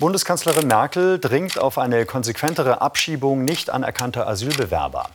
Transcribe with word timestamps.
Bundeskanzlerin 0.00 0.68
Merkel 0.68 1.18
dringt 1.18 1.58
auf 1.58 1.76
eine 1.76 2.06
konsequentere 2.06 2.80
Abschiebung 2.80 3.44
nicht 3.44 3.68
anerkannter 3.68 4.28
Asylbewerber. 4.28 5.10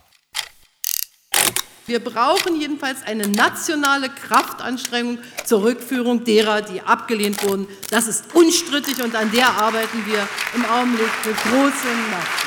Wir 1.86 2.04
brauchen 2.04 2.60
jedenfalls 2.60 3.02
eine 3.02 3.26
nationale 3.26 4.10
Kraftanstrengung 4.10 5.20
zur 5.46 5.62
Rückführung 5.62 6.24
derer, 6.24 6.60
die 6.60 6.82
abgelehnt 6.82 7.42
wurden. 7.44 7.66
Das 7.88 8.06
ist 8.06 8.34
unstrittig 8.34 9.02
und 9.02 9.14
an 9.14 9.32
der 9.32 9.48
arbeiten 9.48 10.04
wir 10.04 10.28
im 10.54 10.66
Augenblick 10.66 11.08
mit 11.24 11.36
großem 11.38 12.10
Nachdruck. 12.10 12.44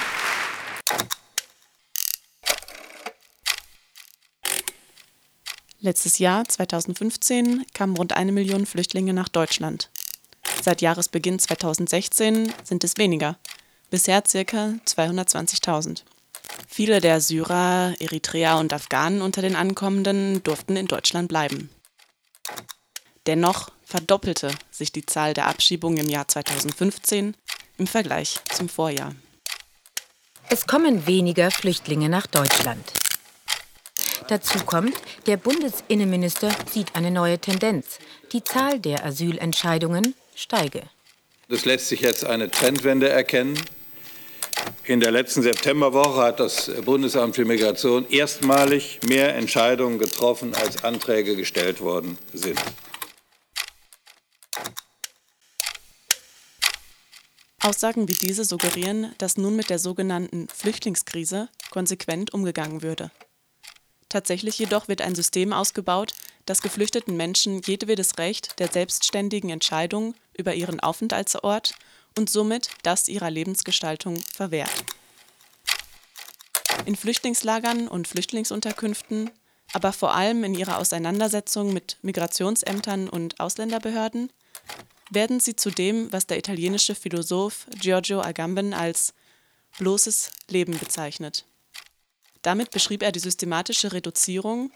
Letztes 5.79 6.19
Jahr, 6.19 6.47
2015, 6.47 7.65
kamen 7.73 7.95
rund 7.95 8.13
eine 8.13 8.31
Million 8.31 8.67
Flüchtlinge 8.67 9.13
nach 9.13 9.27
Deutschland. 9.27 9.89
Seit 10.61 10.81
Jahresbeginn 10.81 11.39
2016 11.39 12.53
sind 12.63 12.83
es 12.83 12.97
weniger, 12.97 13.37
bisher 13.89 14.21
ca. 14.21 14.73
220.000. 14.85 16.03
Viele 16.67 17.01
der 17.01 17.21
Syrer, 17.21 17.93
Eritreer 17.99 18.57
und 18.57 18.73
Afghanen 18.73 19.21
unter 19.21 19.41
den 19.41 19.55
Ankommenden 19.55 20.43
durften 20.43 20.75
in 20.75 20.87
Deutschland 20.87 21.29
bleiben. 21.29 21.69
Dennoch 23.25 23.69
verdoppelte 23.83 24.51
sich 24.71 24.91
die 24.91 25.05
Zahl 25.05 25.33
der 25.33 25.47
Abschiebungen 25.47 25.97
im 25.97 26.09
Jahr 26.09 26.27
2015 26.27 27.35
im 27.77 27.87
Vergleich 27.87 28.35
zum 28.53 28.69
Vorjahr. 28.69 29.13
Es 30.49 30.65
kommen 30.65 31.07
weniger 31.07 31.51
Flüchtlinge 31.51 32.09
nach 32.09 32.27
Deutschland. 32.27 32.93
Dazu 34.29 34.59
kommt, 34.59 34.93
der 35.25 35.37
Bundesinnenminister 35.37 36.49
sieht 36.69 36.95
eine 36.95 37.11
neue 37.11 37.39
Tendenz. 37.39 37.99
Die 38.33 38.43
Zahl 38.43 38.79
der 38.79 39.05
Asylentscheidungen 39.05 40.15
steige. 40.37 40.83
Es 41.49 41.65
lässt 41.65 41.87
sich 41.87 42.01
jetzt 42.01 42.25
eine 42.25 42.49
Trendwende 42.51 43.09
erkennen. 43.09 43.59
In 44.83 44.99
der 44.99 45.11
letzten 45.11 45.41
Septemberwoche 45.41 46.21
hat 46.21 46.39
das 46.39 46.71
Bundesamt 46.85 47.35
für 47.35 47.45
Migration 47.45 48.09
erstmalig 48.09 48.99
mehr 49.07 49.35
Entscheidungen 49.35 49.99
getroffen, 49.99 50.53
als 50.55 50.83
Anträge 50.83 51.35
gestellt 51.35 51.81
worden 51.81 52.17
sind. 52.33 52.59
Aussagen 57.61 58.07
wie 58.07 58.13
diese 58.13 58.45
suggerieren, 58.45 59.13
dass 59.17 59.35
nun 59.35 59.55
mit 59.55 59.69
der 59.69 59.79
sogenannten 59.79 60.47
Flüchtlingskrise 60.47 61.49
konsequent 61.69 62.33
umgegangen 62.33 62.81
würde. 62.81 63.11
Tatsächlich 64.09 64.57
jedoch 64.57 64.87
wird 64.87 65.01
ein 65.01 65.15
System 65.15 65.51
ausgebaut, 65.51 66.13
das 66.47 66.61
geflüchteten 66.61 67.15
Menschen 67.15 67.61
jedwedes 67.61 68.17
Recht 68.17 68.57
der 68.59 68.69
selbstständigen 68.69 69.51
Entscheidung 69.51 70.15
über 70.35 70.55
ihren 70.55 70.79
Aufenthaltsort 70.79 71.75
und 72.17 72.29
somit 72.29 72.69
das 72.83 73.09
ihrer 73.09 73.29
Lebensgestaltung 73.29 74.17
verwehrt. 74.33 74.71
In 76.85 76.95
Flüchtlingslagern 76.95 77.87
und 77.89 78.07
Flüchtlingsunterkünften, 78.07 79.29
aber 79.73 79.91
vor 79.91 80.15
allem 80.15 80.43
in 80.45 80.55
ihrer 80.55 80.77
Auseinandersetzung 80.77 81.73
mit 81.73 81.97
Migrationsämtern 82.01 83.09
und 83.09 83.39
Ausländerbehörden, 83.41 84.31
werden 85.11 85.41
sie 85.41 85.57
zu 85.57 85.69
dem, 85.69 86.11
was 86.13 86.27
der 86.27 86.37
italienische 86.37 86.95
Philosoph 86.95 87.67
Giorgio 87.79 88.21
Agamben 88.21 88.73
als 88.73 89.13
bloßes 89.79 90.31
Leben 90.47 90.77
bezeichnet. 90.79 91.45
Damit 92.41 92.71
beschrieb 92.71 93.03
er 93.03 93.11
die 93.11 93.19
systematische 93.19 93.91
Reduzierung 93.91 94.71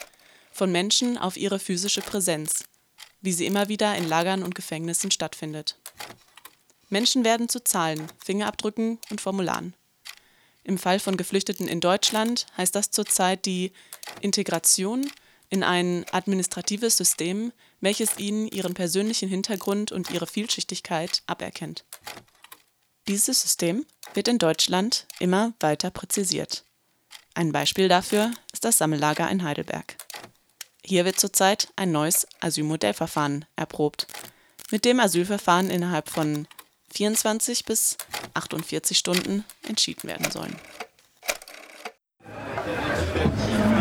von 0.52 0.72
Menschen 0.72 1.18
auf 1.18 1.38
ihre 1.38 1.60
physische 1.60 2.02
Präsenz, 2.02 2.64
wie 3.22 3.34
sie 3.34 3.46
immer 3.46 3.68
wieder 3.70 3.96
in 3.96 4.08
Lagern 4.08 4.44
und 4.44 4.56
Gefängnissen 4.56 5.12
stattfindet. 5.12 5.78
Menschen 6.90 7.24
werden 7.24 7.50
zu 7.50 7.64
Zahlen, 7.64 8.08
Fingerabdrücken 8.24 9.00
und 9.10 9.22
Formularen. 9.22 9.76
Im 10.64 10.78
Fall 10.78 11.00
von 11.00 11.18
Geflüchteten 11.18 11.68
in 11.68 11.80
Deutschland 11.80 12.46
heißt 12.58 12.76
das 12.76 12.92
zurzeit 12.92 13.46
die 13.46 13.72
Integration 14.22 15.10
in 15.50 15.64
ein 15.64 16.06
administratives 16.12 16.98
System, 16.98 17.52
welches 17.80 18.18
ihnen 18.18 18.48
ihren 18.48 18.74
persönlichen 18.74 19.28
Hintergrund 19.28 19.92
und 19.92 20.12
ihre 20.12 20.28
Vielschichtigkeit 20.28 21.24
aberkennt. 21.26 21.84
Dieses 23.08 23.42
System 23.42 23.86
wird 24.14 24.28
in 24.28 24.38
Deutschland 24.38 25.08
immer 25.20 25.54
weiter 25.60 25.90
präzisiert. 25.90 26.64
Ein 27.34 27.52
Beispiel 27.52 27.88
dafür 27.88 28.32
ist 28.54 28.66
das 28.66 28.78
Sammellager 28.78 29.30
in 29.30 29.44
Heidelberg. 29.44 29.96
Hier 30.84 31.06
wird 31.06 31.20
zurzeit 31.20 31.68
ein 31.76 31.92
neues 31.92 32.28
Asylmodellverfahren 32.40 33.46
erprobt, 33.56 34.08
mit 34.72 34.84
dem 34.84 35.00
Asylverfahren 35.00 35.70
innerhalb 35.70 36.10
von 36.10 36.48
24 36.94 37.66
bis 37.66 37.98
48 38.34 38.98
Stunden 38.98 39.46
entschieden 39.68 40.10
werden 40.10 40.32
sollen. 40.32 40.56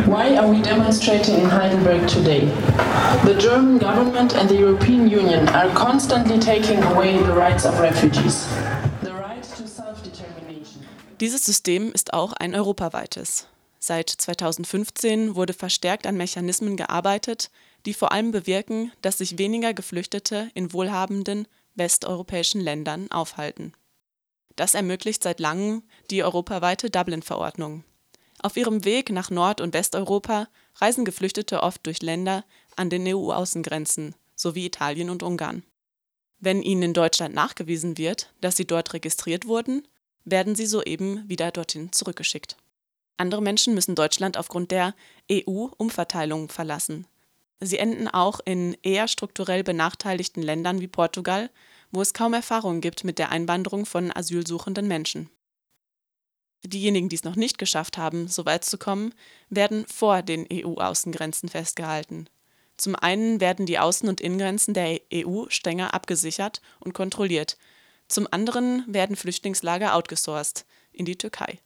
Why 0.07 0.37
are 0.37 0.51
we 0.51 0.61
demonstrating 0.61 1.37
in 1.37 1.51
Heidelberg 1.51 2.07
today? 2.09 2.49
The 3.25 3.35
German 3.35 3.79
government 3.79 4.35
and 4.35 4.51
the 4.51 4.57
European 4.57 5.07
Union 5.07 5.49
are 5.51 5.69
constantly 5.73 6.39
taking 6.39 6.83
away 6.83 7.17
the 7.19 7.33
rights 7.33 7.65
of 7.65 7.79
refugees. 7.81 8.47
The 9.03 9.13
right 9.13 9.43
to 9.57 9.67
self-determination. 9.67 10.85
Dieses 11.21 11.45
System 11.45 11.93
ist 11.93 12.13
auch 12.13 12.33
ein 12.33 12.55
europaweites. 12.55 13.47
Seit 13.83 14.11
2015 14.11 15.35
wurde 15.35 15.55
verstärkt 15.55 16.07
an 16.07 16.19
Mechanismen 16.19 16.77
gearbeitet, 16.77 17.51
die 17.87 17.95
vor 17.95 18.13
allem 18.13 18.31
bewirken, 18.31 18.93
dass 19.01 19.19
sich 19.19 19.39
weniger 19.39 19.73
Geflüchtete 19.73 20.51
in 20.53 20.75
wohlhabenden 20.75 21.49
westeuropäischen 21.77 22.61
Ländern 22.61 23.11
aufhalten. 23.11 23.73
Das 24.55 24.75
ermöglicht 24.75 25.23
seit 25.23 25.41
langem 25.41 25.83
die 26.11 26.23
europaweite 26.23 26.91
Dublin-Verordnung. 26.91 27.85
Auf 28.43 28.59
ihrem 28.59 28.85
Weg 28.85 29.11
nach 29.11 29.31
Nord- 29.31 29.63
und 29.63 29.73
Westeuropa 29.73 30.49
reisen 30.75 31.07
Geflüchtete 31.07 31.63
oft 31.63 31.87
durch 31.87 32.03
Länder 32.03 32.45
an 32.77 32.91
den 32.91 33.07
EU-Außengrenzen 33.07 34.15
sowie 34.37 34.67
Italien 34.67 35.09
und 35.09 35.23
Ungarn. 35.23 35.63
Wenn 36.39 36.63
ihnen 36.63 36.83
in 36.83 36.95
Deutschland 36.95 37.35
nachgewiesen 37.35 37.97
wird, 37.97 38.33
dass 38.43 38.57
sie 38.59 38.67
dort 38.67 38.93
registriert 38.93 39.47
wurden, 39.47 39.89
werden 40.25 40.55
sie 40.55 40.67
soeben 40.67 41.27
wieder 41.29 41.51
dorthin 41.51 41.93
zurückgeschickt. 41.93 42.57
Andere 43.21 43.43
Menschen 43.43 43.75
müssen 43.75 43.95
Deutschland 43.95 44.39
aufgrund 44.39 44.71
der 44.71 44.95
EU-Umverteilung 45.31 46.49
verlassen. 46.49 47.07
Sie 47.61 47.77
enden 47.77 48.09
auch 48.09 48.41
in 48.43 48.75
eher 48.83 49.09
strukturell 49.09 49.63
benachteiligten 49.63 50.43
Ländern 50.43 50.81
wie 50.81 50.89
Portugal, 50.89 51.51
wo 51.91 52.01
es 52.01 52.15
kaum 52.15 52.33
Erfahrung 52.33 52.81
gibt 52.81 53.05
mit 53.05 53.19
der 53.19 53.29
Einwanderung 53.29 53.85
von 53.85 54.11
asylsuchenden 54.11 54.89
Menschen. 54.89 55.29
Diejenigen, 56.65 57.11
die 57.11 57.17
es 57.17 57.25
noch 57.25 57.37
nicht 57.37 57.59
geschafft 57.59 57.99
haben, 57.99 58.27
so 58.27 58.47
weit 58.47 58.65
zu 58.65 58.79
kommen, 58.79 59.13
werden 59.51 59.85
vor 59.87 60.23
den 60.23 60.47
EU-Außengrenzen 60.51 61.51
festgehalten. 61.51 62.27
Zum 62.79 62.95
einen 62.95 63.39
werden 63.39 63.67
die 63.67 63.79
Außen- 63.79 64.09
und 64.09 64.23
Innengrenzen 64.23 64.73
der 64.73 64.99
EU 65.13 65.45
strenger 65.49 65.93
abgesichert 65.93 66.63
und 66.79 66.95
kontrolliert. 66.95 67.59
Zum 68.09 68.27
anderen 68.31 68.83
werden 68.87 69.15
Flüchtlingslager 69.15 69.95
outgesourced 69.95 70.65
in 70.93 71.05
die 71.05 71.19
Türkei. 71.19 71.59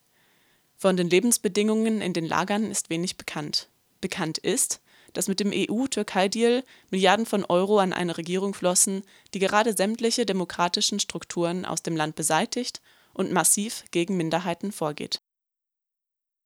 Von 0.77 0.97
den 0.97 1.09
Lebensbedingungen 1.09 2.01
in 2.01 2.13
den 2.13 2.27
Lagern 2.27 2.71
ist 2.71 2.91
wenig 2.91 3.17
bekannt. 3.17 3.69
Bekannt 4.01 4.39
ist, 4.39 4.81
dass 5.15 5.29
mit 5.29 5.41
dem 5.41 5.53
EU-Türkei-Deal 5.55 6.65
Milliarden 6.91 7.25
von 7.25 7.45
Euro 7.45 7.79
an 7.79 7.93
eine 7.93 8.19
Regierung 8.19 8.53
flossen, 8.53 9.03
die 9.33 9.39
gerade 9.39 9.75
sämtliche 9.75 10.27
demokratischen 10.27 11.01
Strukturen 11.01 11.65
aus 11.65 11.83
dem 11.83 11.97
Land 11.97 12.17
beseitigt 12.17 12.83
und 13.15 13.33
massiv 13.33 13.85
gegen 13.93 14.17
Minderheiten 14.17 14.73
vorgeht. 14.73 15.23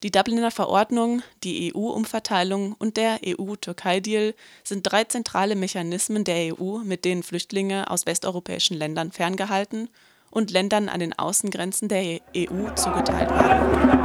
Die 0.05 0.13
Dubliner 0.13 0.53
Verordnung, 0.53 1.23
die 1.43 1.75
EU-Umverteilung 1.75 2.75
und 2.75 2.97
der 2.97 3.19
EU-Türkei-Deal 3.27 4.35
sind 4.63 4.85
drei 4.85 5.03
zentrale 5.03 5.57
Mechanismen 5.57 6.23
der 6.23 6.55
EU, 6.55 6.79
mit 6.85 7.05
denen 7.05 7.25
Flüchtlinge 7.25 7.91
aus 7.91 8.07
westeuropäischen 8.07 8.77
Ländern 8.77 9.11
ferngehalten 9.11 9.89
und 10.31 10.51
Ländern 10.51 10.89
an 10.89 11.01
den 11.01 11.19
Außengrenzen 11.19 11.89
der 11.89 12.21
EU 12.37 12.71
zugeteilt 12.75 13.31
werden. 13.31 13.99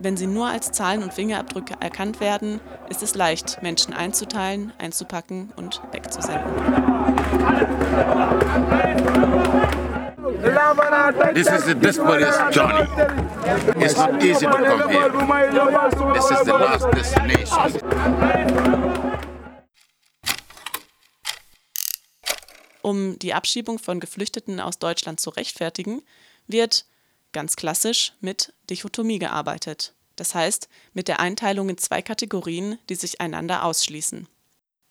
Wenn 0.00 0.16
sie 0.16 0.28
nur 0.28 0.46
als 0.46 0.70
Zahlen 0.70 1.02
und 1.02 1.12
Fingerabdrücke 1.12 1.74
erkannt 1.80 2.20
werden, 2.20 2.60
ist 2.88 3.02
es 3.02 3.16
leicht, 3.16 3.60
Menschen 3.62 3.92
einzuteilen, 3.92 4.72
einzupacken 4.78 5.52
und 5.56 5.82
wegzusenden. 5.92 6.44
This 11.34 11.48
is 11.48 11.64
the 11.64 11.74
desperate 11.74 12.52
journey. 12.52 12.86
It's 13.84 13.96
not 13.96 14.22
easy 14.22 14.46
to 14.46 14.52
come 14.52 14.88
here. 14.88 15.10
This 16.12 16.30
is 16.30 16.44
the 16.44 16.52
last 16.52 16.88
destination. 16.92 19.07
Um 22.88 23.18
die 23.18 23.34
Abschiebung 23.34 23.78
von 23.78 24.00
Geflüchteten 24.00 24.60
aus 24.60 24.78
Deutschland 24.78 25.20
zu 25.20 25.28
rechtfertigen, 25.28 26.00
wird 26.46 26.86
ganz 27.32 27.54
klassisch 27.54 28.14
mit 28.22 28.54
Dichotomie 28.70 29.18
gearbeitet, 29.18 29.92
das 30.16 30.34
heißt 30.34 30.70
mit 30.94 31.06
der 31.06 31.20
Einteilung 31.20 31.68
in 31.68 31.76
zwei 31.76 32.00
Kategorien, 32.00 32.78
die 32.88 32.94
sich 32.94 33.20
einander 33.20 33.66
ausschließen. 33.66 34.26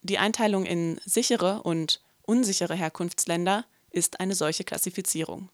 Die 0.03 0.19
Einteilung 0.19 0.67
in 0.67 1.01
sichere 1.05 1.63
und 1.63 1.99
unsichere 2.21 2.75
Herkunftsländer 2.75 3.65
ist 3.89 4.19
eine 4.19 4.35
solche 4.35 4.63
Klassifizierung. 4.63 5.49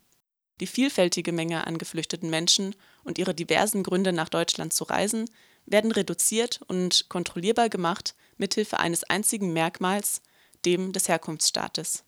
Die 0.59 0.67
vielfältige 0.67 1.31
Menge 1.31 1.65
an 1.65 1.77
geflüchteten 1.77 2.29
Menschen 2.29 2.75
und 3.05 3.19
ihre 3.19 3.33
diversen 3.33 3.83
Gründe 3.83 4.11
nach 4.11 4.27
Deutschland 4.27 4.73
zu 4.73 4.83
reisen 4.83 5.29
werden 5.65 5.93
reduziert 5.93 6.59
und 6.67 7.07
kontrollierbar 7.07 7.69
gemacht 7.69 8.15
mithilfe 8.35 8.81
eines 8.81 9.05
einzigen 9.05 9.53
Merkmals, 9.53 10.21
dem 10.65 10.91
des 10.91 11.07
Herkunftsstaates. 11.07 12.03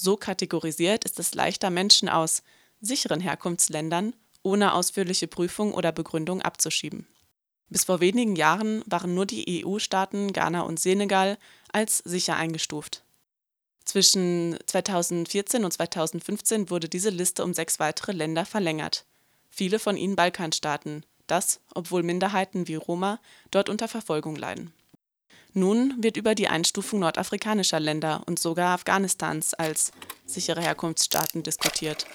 So 0.00 0.16
kategorisiert 0.16 1.04
ist 1.04 1.18
es 1.18 1.34
leichter, 1.34 1.70
Menschen 1.70 2.08
aus 2.08 2.44
sicheren 2.80 3.18
Herkunftsländern 3.18 4.14
ohne 4.44 4.74
ausführliche 4.74 5.26
Prüfung 5.26 5.74
oder 5.74 5.90
Begründung 5.90 6.40
abzuschieben. 6.40 7.08
Bis 7.68 7.82
vor 7.82 7.98
wenigen 7.98 8.36
Jahren 8.36 8.84
waren 8.86 9.14
nur 9.14 9.26
die 9.26 9.64
EU-Staaten 9.64 10.32
Ghana 10.32 10.60
und 10.60 10.78
Senegal 10.78 11.36
als 11.72 11.98
sicher 11.98 12.36
eingestuft. 12.36 13.02
Zwischen 13.84 14.56
2014 14.66 15.64
und 15.64 15.72
2015 15.72 16.70
wurde 16.70 16.88
diese 16.88 17.10
Liste 17.10 17.42
um 17.42 17.52
sechs 17.52 17.80
weitere 17.80 18.12
Länder 18.12 18.46
verlängert, 18.46 19.04
viele 19.50 19.80
von 19.80 19.96
ihnen 19.96 20.14
Balkanstaaten, 20.14 21.04
das, 21.26 21.58
obwohl 21.74 22.04
Minderheiten 22.04 22.68
wie 22.68 22.76
Roma 22.76 23.18
dort 23.50 23.68
unter 23.68 23.88
Verfolgung 23.88 24.36
leiden. 24.36 24.72
Nun 25.58 25.94
wird 25.98 26.16
über 26.16 26.36
die 26.36 26.46
Einstufung 26.46 27.00
nordafrikanischer 27.00 27.80
Länder 27.80 28.22
und 28.26 28.38
sogar 28.38 28.74
Afghanistans 28.74 29.54
als 29.54 29.90
sichere 30.24 30.60
Herkunftsstaaten 30.60 31.42
diskutiert. 31.42 32.06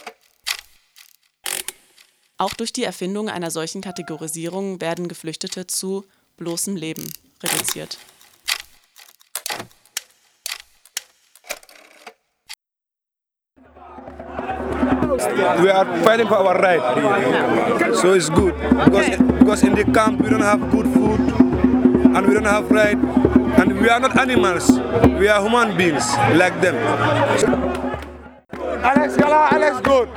Auch 2.37 2.53
durch 2.53 2.71
die 2.71 2.85
Erfindung 2.85 3.27
einer 3.27 3.51
solchen 3.51 3.81
Kategorisierung 3.81 4.79
werden 4.79 5.09
Geflüchtete 5.09 5.67
zu 5.67 6.05
bloßem 6.37 6.77
Leben 6.77 7.11
reduziert. 7.43 7.97
We 15.59 15.73
are 15.73 15.85
fighting 16.03 16.27
for 16.27 16.39
our 16.39 16.55
right. 16.55 17.95
So 17.95 18.13
it's 18.13 18.29
good 18.29 18.55
because, 18.85 19.17
because 19.39 19.63
in 19.63 19.75
the 19.75 19.83
camp 19.83 20.21
we 20.21 20.29
don't 20.29 20.41
have 20.41 20.59
good 20.71 20.87
food 20.87 21.52
and 22.03 22.27
we 22.27 22.33
don't 22.33 22.45
have 22.45 22.69
right 22.71 22.97
and 23.59 23.79
we 23.81 23.89
are 23.89 23.99
not 23.99 24.17
animals. 24.17 24.69
We 25.19 25.29
are 25.29 25.41
human 25.41 25.77
beings 25.77 26.05
like 26.35 26.59
them. 26.61 26.75
Alex 28.83 29.15
Gala, 29.17 29.49
Alex 29.49 29.81
good. 29.83 30.09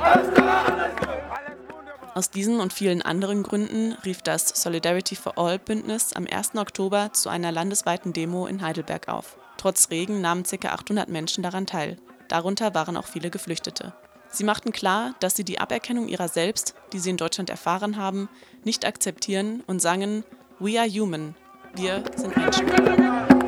Aus 2.13 2.31
diesen 2.31 2.59
und 2.59 2.73
vielen 2.73 3.03
anderen 3.03 3.43
Gründen 3.43 3.93
rief 4.03 4.23
das 4.23 4.49
Solidarity 4.49 5.15
for 5.15 5.37
All 5.37 5.59
Bündnis 5.59 6.13
am 6.13 6.25
1. 6.29 6.55
Oktober 6.55 7.13
zu 7.13 7.29
einer 7.29 7.51
landesweiten 7.51 8.11
Demo 8.11 8.47
in 8.47 8.61
Heidelberg 8.61 9.07
auf. 9.07 9.37
Trotz 9.57 9.91
Regen 9.91 10.19
nahmen 10.19 10.43
ca. 10.43 10.69
800 10.69 11.09
Menschen 11.09 11.43
daran 11.43 11.67
teil. 11.67 11.97
Darunter 12.27 12.73
waren 12.73 12.97
auch 12.97 13.05
viele 13.05 13.29
Geflüchtete. 13.29 13.93
Sie 14.29 14.43
machten 14.43 14.71
klar, 14.71 15.13
dass 15.19 15.35
sie 15.35 15.43
die 15.43 15.59
Aberkennung 15.59 16.07
ihrer 16.07 16.27
selbst, 16.27 16.73
die 16.91 16.99
sie 16.99 17.11
in 17.11 17.17
Deutschland 17.17 17.49
erfahren 17.49 17.97
haben, 17.97 18.29
nicht 18.63 18.85
akzeptieren 18.85 19.63
und 19.67 19.79
sangen 19.81 20.23
We 20.59 20.79
are 20.79 20.89
human. 20.89 21.35
Wir 21.77 22.01
sind 22.15 22.35
Menschen. 22.35 22.67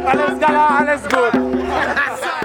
Alles 0.06 0.38
klar, 0.40 0.78
alles 0.78 1.02
gut. 1.02 1.34